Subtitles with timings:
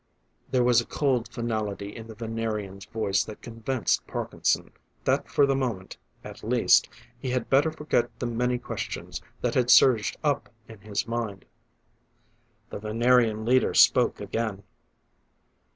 [0.49, 4.71] There was a cold finality in the Venerian's voice that convinced Parkinson
[5.03, 6.89] that for the moment, at least,
[7.19, 11.45] he had better forget the many questions that had surged up in his mind.
[12.71, 14.63] The Venerian leader spoke again.